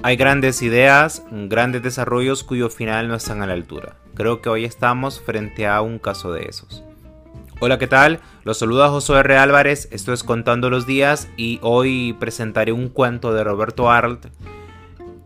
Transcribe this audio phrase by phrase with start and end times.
[0.00, 3.96] Hay grandes ideas, grandes desarrollos cuyo final no están a la altura.
[4.14, 6.84] Creo que hoy estamos frente a un caso de esos.
[7.58, 8.20] Hola, ¿qué tal?
[8.44, 9.36] Los saluda Josué R.
[9.38, 14.26] Álvarez, esto es Contando los Días y hoy presentaré un cuento de Roberto Arlt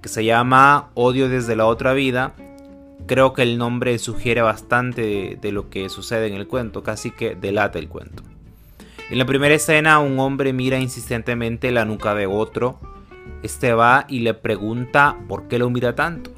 [0.00, 2.32] que se llama Odio desde la otra vida.
[3.06, 7.34] Creo que el nombre sugiere bastante de lo que sucede en el cuento, casi que
[7.34, 8.22] delata el cuento.
[9.10, 12.80] En la primera escena un hombre mira insistentemente la nuca de otro
[13.42, 16.30] este va y le pregunta por qué lo mira tanto.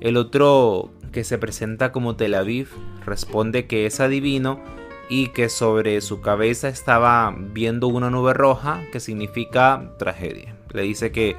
[0.00, 2.68] El otro, que se presenta como Tel Aviv,
[3.04, 4.60] responde que es adivino
[5.08, 10.56] y que sobre su cabeza estaba viendo una nube roja que significa tragedia.
[10.72, 11.36] Le dice que,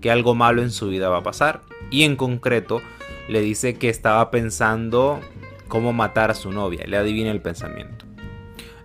[0.00, 1.60] que algo malo en su vida va a pasar
[1.90, 2.80] y en concreto
[3.28, 5.20] le dice que estaba pensando
[5.68, 6.84] cómo matar a su novia.
[6.86, 8.09] Le adivina el pensamiento.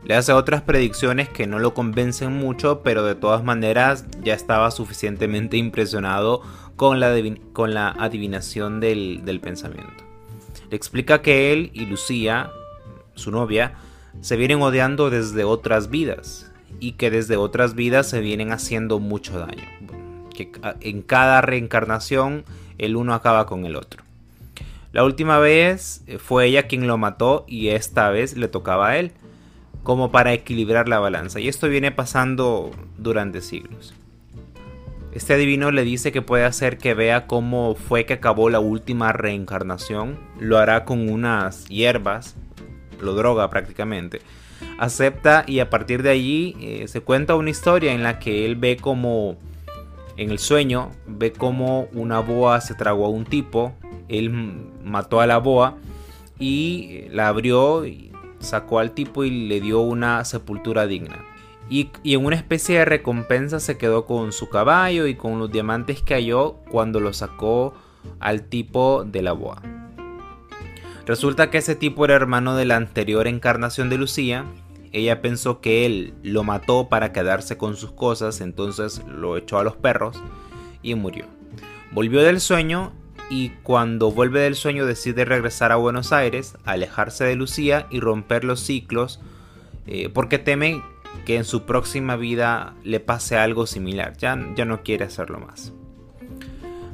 [0.06, 4.70] Le hace otras predicciones que no lo convencen mucho, pero de todas maneras ya estaba
[4.70, 6.44] suficientemente impresionado
[6.76, 7.12] con la,
[7.54, 10.04] con la adivinación del, del pensamiento.
[10.70, 12.52] Le explica que él y Lucía,
[13.16, 13.74] su novia,
[14.22, 19.40] se vienen odiando desde otras vidas y que desde otras vidas se vienen haciendo mucho
[19.40, 19.68] daño.
[20.36, 22.46] Que en cada reencarnación
[22.78, 24.04] el uno acaba con el otro.
[24.92, 29.12] La última vez fue ella quien lo mató y esta vez le tocaba a él
[29.86, 31.40] como para equilibrar la balanza.
[31.40, 33.94] Y esto viene pasando durante siglos.
[35.14, 39.14] Este adivino le dice que puede hacer que vea cómo fue que acabó la última
[39.14, 40.18] reencarnación.
[40.40, 42.36] Lo hará con unas hierbas,
[43.00, 44.22] lo droga prácticamente.
[44.80, 48.56] Acepta y a partir de allí eh, se cuenta una historia en la que él
[48.56, 49.38] ve como
[50.18, 53.76] en el sueño, ve como una boa se tragó a un tipo,
[54.10, 54.32] él
[54.84, 55.78] mató a la boa
[56.40, 61.24] y la abrió y sacó al tipo y le dio una sepultura digna.
[61.70, 66.02] Y, en una especie de recompensa se quedó con su caballo y con los diamantes
[66.02, 67.74] que halló cuando lo sacó
[68.20, 69.62] al tipo de la boa.
[71.06, 74.46] Resulta que ese tipo era hermano de la anterior encarnación de Lucía.
[74.92, 79.64] Ella pensó que él lo mató para quedarse con sus cosas, entonces lo echó a
[79.64, 80.22] los perros
[80.82, 81.26] y murió.
[81.92, 82.94] Volvió del sueño
[83.30, 88.44] y cuando vuelve del sueño decide regresar a Buenos Aires, alejarse de Lucía y romper
[88.44, 89.20] los ciclos
[89.88, 90.82] eh, porque teme
[91.26, 95.74] que en su próxima vida le pase algo similar, ya, ya no quiere hacerlo más.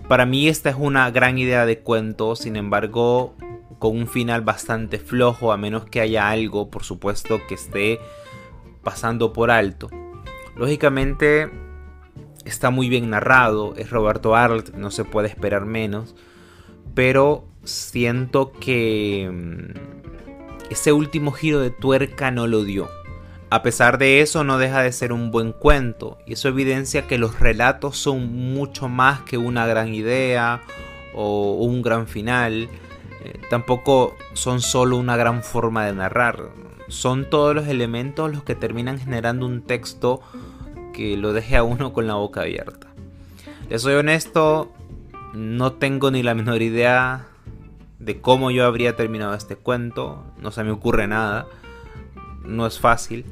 [0.07, 3.35] Para mí esta es una gran idea de cuento, sin embargo
[3.79, 7.99] con un final bastante flojo a menos que haya algo, por supuesto, que esté
[8.83, 9.89] pasando por alto.
[10.55, 11.49] Lógicamente
[12.45, 16.15] está muy bien narrado, es Roberto Arlt, no se puede esperar menos,
[16.93, 22.89] pero siento que mm, ese último giro de tuerca no lo dio.
[23.49, 27.17] A pesar de eso, no deja de ser un buen cuento, y eso evidencia que
[27.17, 30.61] los relatos son mucho más que una gran idea
[31.13, 32.69] o un gran final.
[33.23, 36.49] Eh, tampoco son solo una gran forma de narrar,
[36.87, 40.21] son todos los elementos los que terminan generando un texto
[40.91, 42.87] que lo deje a uno con la boca abierta.
[43.69, 44.71] Les soy honesto,
[45.33, 47.27] no tengo ni la menor idea
[47.99, 51.47] de cómo yo habría terminado este cuento, no se me ocurre nada,
[52.43, 53.25] no es fácil.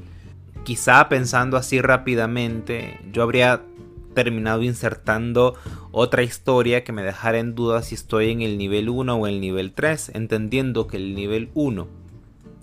[0.64, 3.62] Quizá pensando así rápidamente, yo habría
[4.14, 5.56] terminado insertando
[5.92, 9.42] otra historia que me dejara en duda si estoy en el nivel 1 o el
[9.42, 11.99] nivel 3, entendiendo que el nivel 1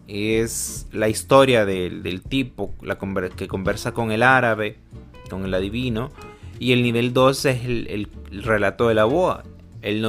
[0.08, 2.74] es la historia del, tipo
[3.36, 4.76] que conversa con el árabe,
[5.28, 6.10] con el adivino,
[6.58, 9.44] y el nivel 2 es el, relato de la boa.
[9.82, 10.04] El,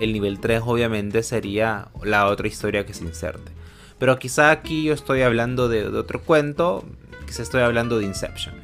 [0.00, 3.52] el, nivel 3 obviamente sería la otra historia que se inserte.
[3.98, 6.84] Pero quizá aquí yo estoy hablando de, otro cuento,
[7.26, 8.54] quizá estoy hablando de Inception,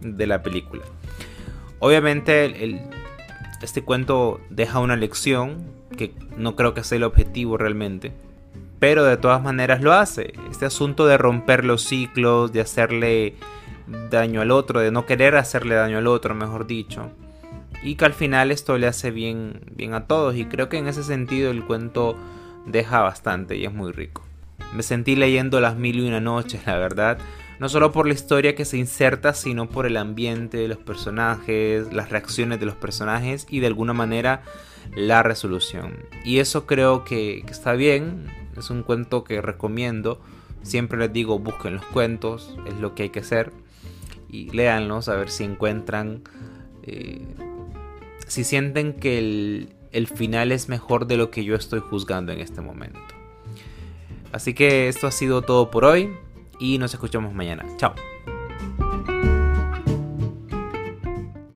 [0.00, 0.82] de la película.
[1.78, 2.80] Obviamente
[3.62, 5.64] este cuento deja una lección,
[5.96, 8.12] que no creo que sea el objetivo realmente,
[8.84, 10.34] pero de todas maneras lo hace.
[10.50, 13.34] Este asunto de romper los ciclos, de hacerle
[14.10, 17.10] daño al otro, de no querer hacerle daño al otro, mejor dicho.
[17.82, 20.36] Y que al final esto le hace bien, bien a todos.
[20.36, 22.14] Y creo que en ese sentido el cuento
[22.66, 24.22] deja bastante y es muy rico.
[24.74, 27.16] Me sentí leyendo las mil y una noches, la verdad.
[27.60, 31.90] No solo por la historia que se inserta, sino por el ambiente de los personajes,
[31.90, 34.42] las reacciones de los personajes y de alguna manera
[34.94, 35.96] la resolución.
[36.22, 38.43] Y eso creo que, que está bien.
[38.56, 40.20] Es un cuento que recomiendo.
[40.62, 43.52] Siempre les digo, busquen los cuentos, es lo que hay que hacer
[44.34, 46.22] y léanlos a ver si encuentran,
[46.82, 47.24] eh,
[48.26, 52.40] si sienten que el, el final es mejor de lo que yo estoy juzgando en
[52.40, 53.00] este momento.
[54.32, 56.10] Así que esto ha sido todo por hoy
[56.58, 57.64] y nos escuchamos mañana.
[57.76, 57.94] Chao.